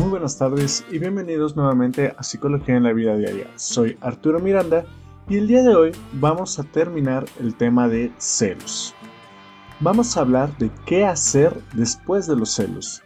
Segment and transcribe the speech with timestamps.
[0.00, 3.48] muy buenas tardes y bienvenidos nuevamente a Psicología en la Vida Diaria.
[3.56, 4.86] Soy Arturo Miranda
[5.28, 8.94] y el día de hoy vamos a terminar el tema de celos.
[9.78, 13.02] Vamos a hablar de qué hacer después de los celos.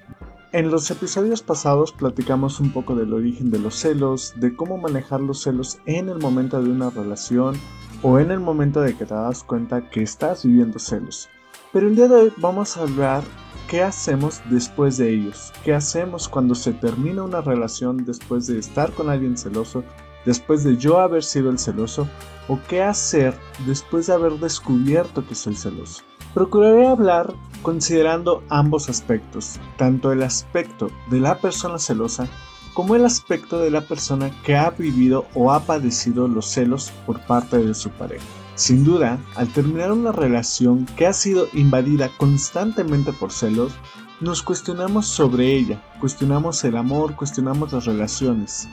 [0.53, 5.20] En los episodios pasados platicamos un poco del origen de los celos, de cómo manejar
[5.20, 7.56] los celos en el momento de una relación
[8.02, 11.29] o en el momento de que te das cuenta que estás viviendo celos.
[11.75, 13.25] Pero el día de hoy vamos a hablar
[13.68, 18.93] qué hacemos después de ellos, qué hacemos cuando se termina una relación después de estar
[18.93, 19.82] con alguien celoso,
[20.25, 22.08] después de yo haber sido el celoso,
[22.46, 23.35] o qué hacer
[23.66, 26.04] después de haber descubierto que soy celoso.
[26.32, 32.28] Procuraré hablar considerando ambos aspectos, tanto el aspecto de la persona celosa
[32.72, 37.19] como el aspecto de la persona que ha vivido o ha padecido los celos por
[37.27, 38.44] parte de su pareja.
[38.55, 43.72] Sin duda, al terminar una relación que ha sido invadida constantemente por celos,
[44.20, 48.69] nos cuestionamos sobre ella, cuestionamos el amor, cuestionamos las relaciones.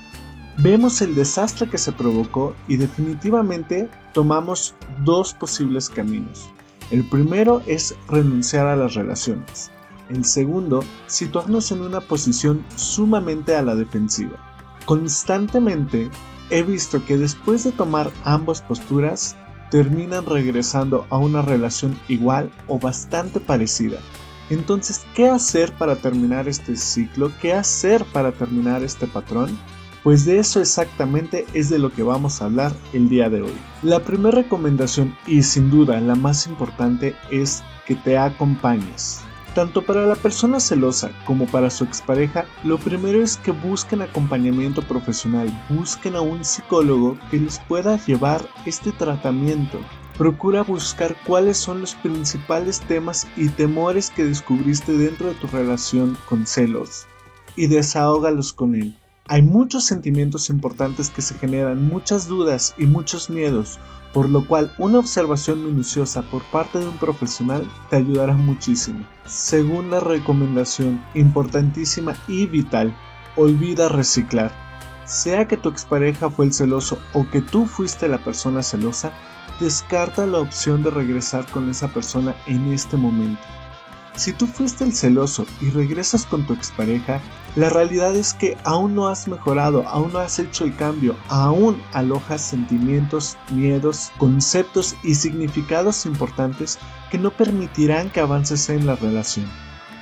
[0.58, 6.50] Vemos el desastre que se provocó y definitivamente tomamos dos posibles caminos.
[6.92, 9.72] El primero es renunciar a las relaciones.
[10.10, 14.38] El segundo, situarnos en una posición sumamente a la defensiva.
[14.86, 16.12] Constantemente
[16.52, 19.38] he visto que después de tomar ambas posturas,
[19.72, 23.98] terminan regresando a una relación igual o bastante parecida.
[24.52, 27.32] Entonces, ¿qué hacer para terminar este ciclo?
[27.42, 29.58] ¿Qué hacer para terminar este patrón?
[30.04, 33.54] Pues de eso exactamente es de lo que vamos a hablar el día de hoy.
[33.82, 39.22] La primera recomendación y sin duda la más importante es que te acompañes.
[39.54, 44.82] Tanto para la persona celosa como para su expareja, lo primero es que busquen acompañamiento
[44.82, 49.80] profesional, busquen a un psicólogo que les pueda llevar este tratamiento.
[50.18, 56.18] Procura buscar cuáles son los principales temas y temores que descubriste dentro de tu relación
[56.30, 57.06] con celos
[57.58, 58.96] y desahógalos con él.
[59.28, 63.80] Hay muchos sentimientos importantes que se generan, muchas dudas y muchos miedos,
[64.14, 69.06] por lo cual una observación minuciosa por parte de un profesional te ayudará muchísimo.
[69.26, 72.94] Segunda recomendación, importantísima y vital,
[73.36, 74.52] olvida reciclar.
[75.06, 79.12] Sea que tu expareja fue el celoso o que tú fuiste la persona celosa,
[79.60, 83.42] descarta la opción de regresar con esa persona en este momento.
[84.16, 87.22] Si tú fuiste el celoso y regresas con tu expareja,
[87.56, 91.82] la realidad es que aún no has mejorado, aún no has hecho el cambio, aún
[91.94, 96.78] alojas sentimientos, miedos, conceptos y significados importantes
[97.10, 99.48] que no permitirán que avances en la relación.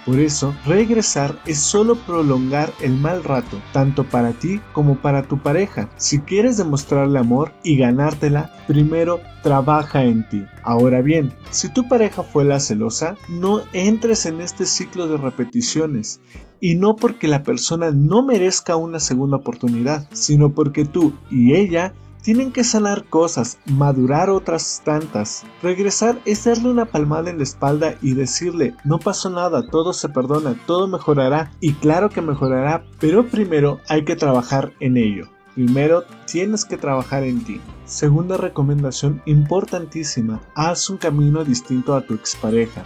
[0.09, 5.37] Por eso, regresar es solo prolongar el mal rato, tanto para ti como para tu
[5.37, 5.87] pareja.
[5.97, 10.43] Si quieres demostrarle amor y ganártela, primero trabaja en ti.
[10.63, 16.21] Ahora bien, si tu pareja fue la celosa, no entres en este ciclo de repeticiones.
[16.59, 21.93] Y no porque la persona no merezca una segunda oportunidad, sino porque tú y ella
[22.21, 25.45] tienen que sanar cosas, madurar otras tantas.
[25.61, 30.09] Regresar es darle una palmada en la espalda y decirle, no pasó nada, todo se
[30.09, 31.51] perdona, todo mejorará.
[31.59, 35.29] Y claro que mejorará, pero primero hay que trabajar en ello.
[35.55, 37.59] Primero tienes que trabajar en ti.
[37.85, 42.83] Segunda recomendación importantísima, haz un camino distinto a tu expareja.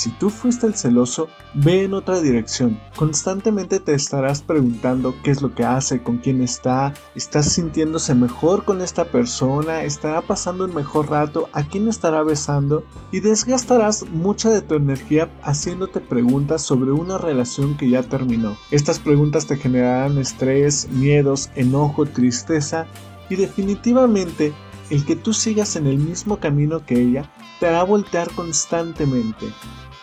[0.00, 2.80] Si tú fuiste el celoso, ve en otra dirección.
[2.96, 8.64] Constantemente te estarás preguntando qué es lo que hace, con quién está, estás sintiéndose mejor
[8.64, 14.48] con esta persona, estará pasando un mejor rato, a quién estará besando y desgastarás mucha
[14.48, 18.56] de tu energía haciéndote preguntas sobre una relación que ya terminó.
[18.70, 22.86] Estas preguntas te generarán estrés, miedos, enojo, tristeza
[23.28, 24.54] y definitivamente
[24.88, 29.46] el que tú sigas en el mismo camino que ella te hará voltear constantemente.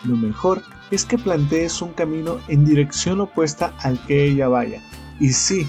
[0.04, 4.80] Lo mejor es que plantees un camino en dirección opuesta al que ella vaya.
[5.20, 5.66] Y sí,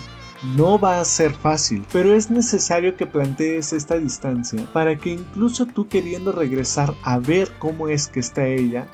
[0.56, 5.66] no va a ser fácil, pero es necesario que plantees esta distancia para que incluso
[5.66, 8.88] tú queriendo regresar a ver cómo es que está ella,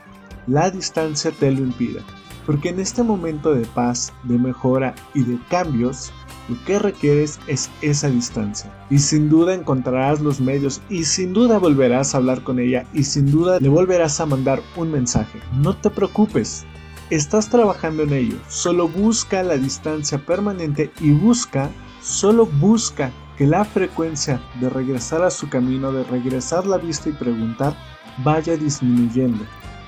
[0.48, 2.02] la distancia te lo impida.
[2.46, 6.12] Porque en este momento de paz, de mejora y de cambios,
[6.48, 8.72] lo que requieres es esa distancia.
[8.90, 13.04] Y sin duda encontrarás los medios y sin duda volverás a hablar con ella y
[13.04, 15.40] sin duda le volverás a mandar un mensaje.
[15.60, 16.66] No te preocupes.
[17.10, 18.38] Estás trabajando en ello.
[18.48, 21.70] Solo busca la distancia permanente y busca,
[22.02, 27.14] solo busca que la frecuencia de regresar a su camino, de regresar la vista y
[27.14, 27.76] preguntar,
[28.24, 29.44] vaya disminuyendo.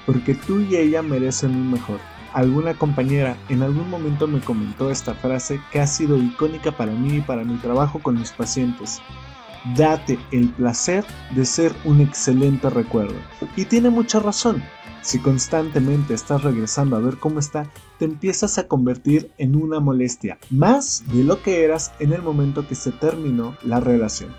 [0.06, 2.00] Porque tú y ella merecen un mejor.
[2.33, 7.18] Alguna compañera en algún momento me comentó esta frase que ha sido icónica para mí
[7.18, 9.01] y para mi trabajo con mis pacientes.
[9.75, 13.15] Date el placer de ser un excelente recuerdo.
[13.56, 14.63] Y tiene mucha razón.
[15.01, 20.38] Si constantemente estás regresando a ver cómo está, te empiezas a convertir en una molestia,
[20.50, 24.31] más de lo que eras en el momento que se terminó la relación.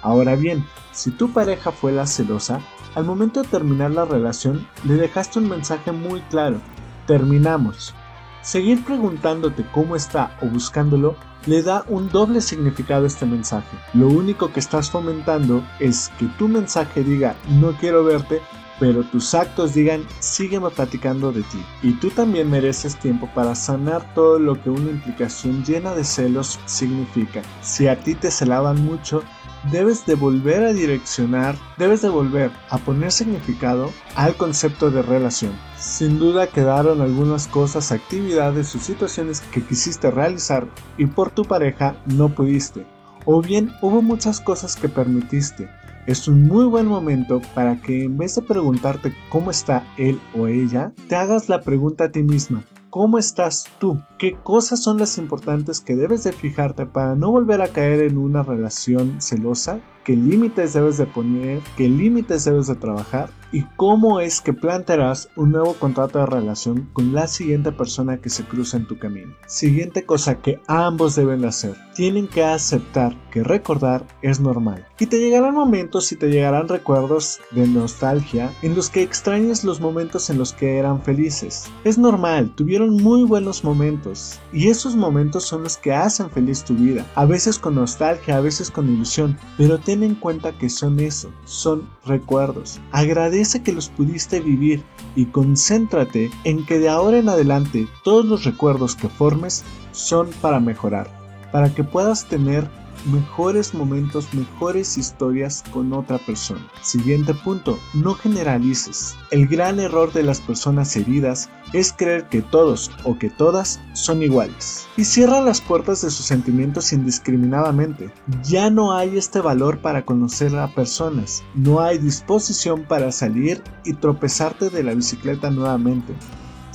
[0.00, 2.60] Ahora bien, si tu pareja fue la celosa,
[2.94, 6.60] al momento de terminar la relación le dejaste un mensaje muy claro,
[7.08, 7.94] terminamos.
[8.42, 11.16] Seguir preguntándote cómo está o buscándolo
[11.46, 13.76] le da un doble significado a este mensaje.
[13.94, 18.40] Lo único que estás fomentando es que tu mensaje diga no quiero verte,
[18.78, 21.64] pero tus actos digan sígueme platicando de ti.
[21.82, 26.60] Y tú también mereces tiempo para sanar todo lo que una implicación llena de celos
[26.66, 27.42] significa.
[27.62, 29.24] Si a ti te celaban mucho,
[29.70, 35.52] debes de volver a direccionar, debes de volver a poner significado al concepto de relación.
[35.78, 40.66] Sin duda quedaron algunas cosas, actividades o situaciones que quisiste realizar
[40.96, 42.86] y por tu pareja no pudiste.
[43.24, 45.68] O bien hubo muchas cosas que permitiste.
[46.06, 50.46] Es un muy buen momento para que en vez de preguntarte cómo está él o
[50.46, 54.00] ella, te hagas la pregunta a ti misma, ¿Cómo estás tú?
[54.18, 58.16] ¿Qué cosas son las importantes que debes de fijarte para no volver a caer en
[58.16, 59.80] una relación celosa?
[60.08, 61.60] ¿Qué límites debes de poner?
[61.76, 63.28] ¿Qué límites debes de trabajar?
[63.52, 68.28] ¿Y cómo es que plantearás un nuevo contrato de relación con la siguiente persona que
[68.28, 69.34] se cruza en tu camino?
[69.46, 71.74] Siguiente cosa que ambos deben hacer.
[71.94, 74.86] Tienen que aceptar que recordar es normal.
[74.98, 79.80] Y te llegarán momentos y te llegarán recuerdos de nostalgia en los que extrañes los
[79.80, 81.70] momentos en los que eran felices.
[81.84, 84.38] Es normal, tuvieron muy buenos momentos.
[84.52, 87.06] Y esos momentos son los que hacen feliz tu vida.
[87.14, 89.38] A veces con nostalgia, a veces con ilusión.
[89.56, 92.80] Pero ten en cuenta que son eso, son recuerdos.
[92.92, 94.82] Agradece que los pudiste vivir
[95.16, 100.60] y concéntrate en que de ahora en adelante todos los recuerdos que formes son para
[100.60, 101.10] mejorar,
[101.52, 102.68] para que puedas tener
[103.06, 106.66] mejores momentos, mejores historias con otra persona.
[106.82, 109.16] Siguiente punto, no generalices.
[109.30, 114.22] El gran error de las personas heridas es creer que todos o que todas son
[114.22, 114.86] iguales.
[114.96, 118.10] Y cierra las puertas de sus sentimientos indiscriminadamente.
[118.42, 121.42] Ya no hay este valor para conocer a personas.
[121.54, 126.14] No hay disposición para salir y tropezarte de la bicicleta nuevamente.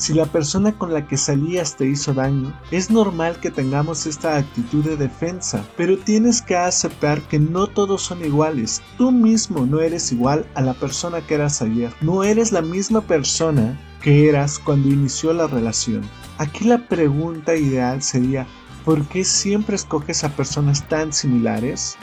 [0.04, 4.36] Si la persona con la que salías te hizo daño, es normal que tengamos esta
[4.36, 8.82] actitud de defensa, pero tienes que aceptar que no todos son iguales.
[8.98, 11.94] Tú mismo no eres igual a la persona que eras ayer.
[12.02, 16.02] No eres la misma persona que eras cuando inició la relación.
[16.38, 18.46] Aquí la pregunta ideal sería,
[18.84, 21.96] ¿por qué siempre escoges a personas tan similares?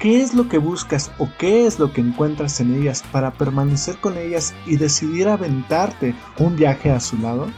[0.00, 3.98] ¿Qué es lo que buscas o qué es lo que encuentras en ellas para permanecer
[3.98, 7.48] con ellas y decidir aventarte un viaje a su lado?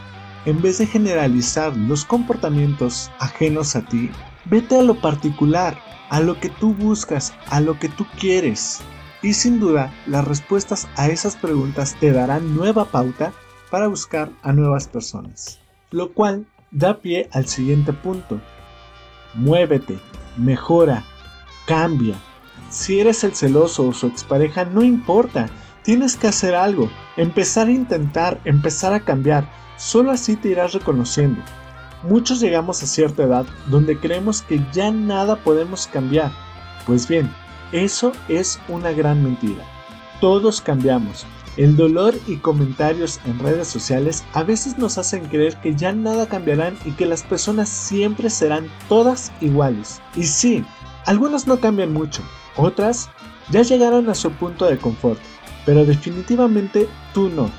[0.43, 4.11] En vez de generalizar los comportamientos ajenos a ti,
[4.43, 5.79] vete a lo particular,
[6.09, 8.81] a lo que tú buscas, a lo que tú quieres.
[9.21, 13.31] Y sin duda, las respuestas a esas preguntas te darán nueva pauta
[13.71, 15.61] para buscar a nuevas personas.
[15.91, 18.41] Lo cual da pie al siguiente punto.
[19.33, 19.97] Muévete,
[20.35, 21.05] mejora,
[21.65, 22.17] cambia,
[22.69, 25.47] si eres el celoso o su expareja, no importa.
[25.83, 29.47] Tienes que hacer algo, empezar a intentar, empezar a cambiar.
[29.77, 31.41] Solo así te irás reconociendo.
[32.03, 36.31] Muchos llegamos a cierta edad donde creemos que ya nada podemos cambiar.
[36.85, 37.29] Pues bien,
[37.71, 39.63] eso es una gran mentira.
[40.19, 41.25] Todos cambiamos.
[41.55, 46.25] El dolor y comentarios en redes sociales a veces nos hacen creer que ya nada
[46.25, 50.01] cambiarán y que las personas siempre serán todas iguales.
[50.15, 50.65] Y sí,
[51.05, 52.23] algunas no cambian mucho,
[52.55, 53.09] otras
[53.51, 55.19] ya llegaron a su punto de confort,
[55.65, 57.49] pero definitivamente tú no.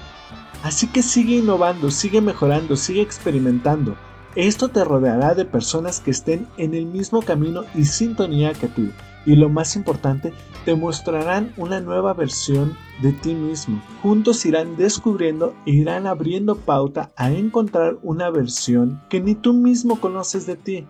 [0.62, 3.96] Así que sigue innovando, sigue mejorando, sigue experimentando.
[4.34, 8.90] Esto te rodeará de personas que estén en el mismo camino y sintonía que tú.
[9.26, 10.32] Y lo más importante,
[10.64, 13.82] te mostrarán una nueva versión de ti mismo.
[14.02, 20.00] Juntos irán descubriendo e irán abriendo pauta a encontrar una versión que ni tú mismo
[20.00, 20.86] conoces de ti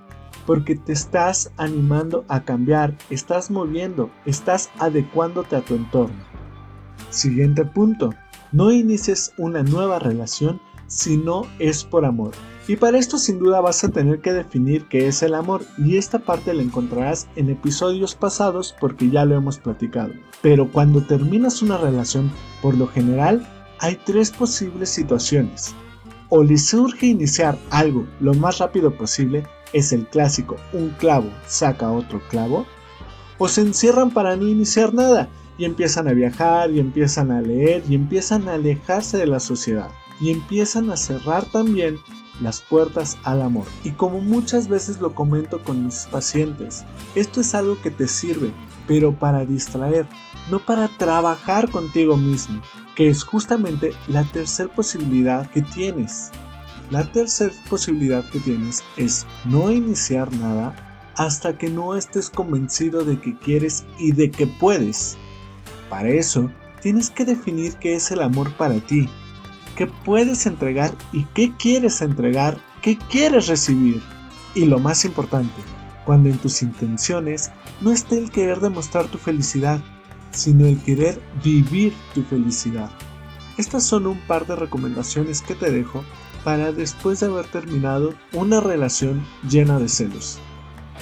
[0.46, 6.22] porque te estás animando a cambiar, estás moviendo, estás adecuándote a tu entorno.
[7.10, 8.10] Siguiente punto,
[8.52, 12.32] no inicies una nueva relación si no es por amor.
[12.66, 15.96] Y para esto sin duda vas a tener que definir qué es el amor y
[15.96, 20.12] esta parte la encontrarás en episodios pasados porque ya lo hemos platicado.
[20.40, 22.30] Pero cuando terminas una relación,
[22.62, 23.46] por lo general,
[23.80, 25.74] hay tres posibles situaciones.
[26.30, 29.44] O le surge iniciar algo lo más rápido posible
[29.74, 32.64] es el clásico un clavo saca otro clavo,
[33.36, 35.28] o se encierran para no iniciar nada
[35.58, 39.90] y empiezan a viajar y empiezan a leer y empiezan a alejarse de la sociedad
[40.20, 41.98] y empiezan a cerrar también
[42.40, 43.66] las puertas al amor.
[43.84, 48.50] Y como muchas veces lo comento con mis pacientes, esto es algo que te sirve,
[48.86, 50.06] pero para distraer,
[50.50, 52.60] no para trabajar contigo mismo,
[52.94, 56.30] que es justamente la tercera posibilidad que tienes.
[56.90, 60.74] La tercera posibilidad que tienes es no iniciar nada
[61.16, 65.16] hasta que no estés convencido de que quieres y de que puedes.
[65.88, 66.50] Para eso,
[66.82, 69.08] tienes que definir qué es el amor para ti,
[69.76, 74.02] qué puedes entregar y qué quieres entregar, qué quieres recibir.
[74.54, 75.62] Y lo más importante,
[76.04, 77.50] cuando en tus intenciones
[77.80, 79.80] no esté el querer demostrar tu felicidad,
[80.32, 82.90] sino el querer vivir tu felicidad.
[83.56, 86.04] Estas son un par de recomendaciones que te dejo
[86.44, 90.38] para después de haber terminado una relación llena de celos.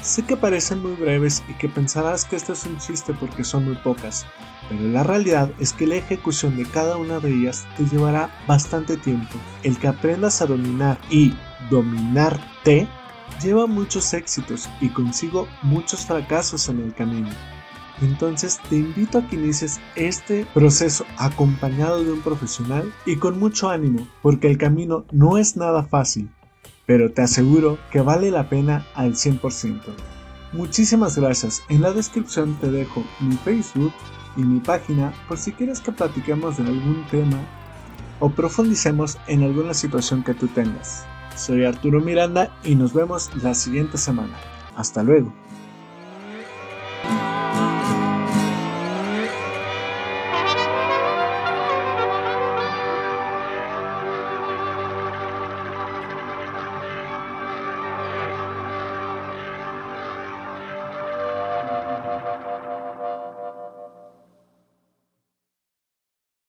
[0.00, 3.64] Sé que parecen muy breves y que pensarás que esto es un chiste porque son
[3.66, 4.26] muy pocas,
[4.68, 8.96] pero la realidad es que la ejecución de cada una de ellas te llevará bastante
[8.96, 9.38] tiempo.
[9.62, 11.34] El que aprendas a dominar y
[11.70, 12.88] dominarte
[13.42, 17.30] lleva muchos éxitos y consigo muchos fracasos en el camino.
[18.02, 23.70] Entonces te invito a que inicies este proceso acompañado de un profesional y con mucho
[23.70, 26.28] ánimo, porque el camino no es nada fácil,
[26.84, 29.80] pero te aseguro que vale la pena al 100%.
[30.52, 31.62] Muchísimas gracias.
[31.68, 33.94] En la descripción te dejo mi Facebook
[34.36, 37.38] y mi página por si quieres que platiquemos de algún tema
[38.18, 41.06] o profundicemos en alguna situación que tú tengas.
[41.36, 44.34] Soy Arturo Miranda y nos vemos la siguiente semana.
[44.76, 45.32] Hasta luego.